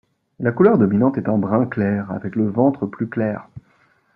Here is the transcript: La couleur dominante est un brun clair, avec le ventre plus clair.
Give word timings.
La 0.39 0.51
couleur 0.51 0.79
dominante 0.79 1.19
est 1.19 1.29
un 1.29 1.37
brun 1.37 1.67
clair, 1.67 2.09
avec 2.09 2.35
le 2.35 2.47
ventre 2.49 2.87
plus 2.87 3.07
clair. 3.07 3.47